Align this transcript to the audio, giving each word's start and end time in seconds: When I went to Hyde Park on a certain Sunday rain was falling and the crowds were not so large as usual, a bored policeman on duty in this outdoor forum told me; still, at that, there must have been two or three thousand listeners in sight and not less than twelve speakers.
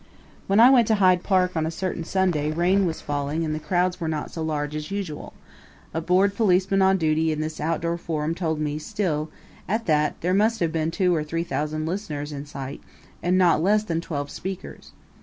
When 0.47 0.59
I 0.59 0.71
went 0.71 0.87
to 0.87 0.95
Hyde 0.95 1.21
Park 1.21 1.55
on 1.55 1.67
a 1.67 1.69
certain 1.69 2.03
Sunday 2.03 2.49
rain 2.51 2.87
was 2.87 3.01
falling 3.01 3.45
and 3.45 3.53
the 3.53 3.59
crowds 3.59 4.01
were 4.01 4.07
not 4.07 4.31
so 4.31 4.41
large 4.41 4.75
as 4.75 4.89
usual, 4.89 5.33
a 5.93 6.01
bored 6.01 6.35
policeman 6.35 6.81
on 6.81 6.97
duty 6.97 7.31
in 7.31 7.39
this 7.39 7.59
outdoor 7.61 7.99
forum 7.99 8.33
told 8.33 8.59
me; 8.59 8.79
still, 8.79 9.29
at 9.69 9.85
that, 9.85 10.19
there 10.21 10.33
must 10.33 10.59
have 10.59 10.71
been 10.71 10.89
two 10.89 11.13
or 11.15 11.23
three 11.23 11.43
thousand 11.43 11.85
listeners 11.85 12.31
in 12.31 12.47
sight 12.47 12.81
and 13.21 13.37
not 13.37 13.61
less 13.61 13.83
than 13.83 14.01
twelve 14.01 14.31
speakers. 14.31 14.91